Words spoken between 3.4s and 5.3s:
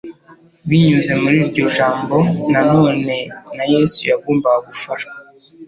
na Yesu yagombaga gufashwa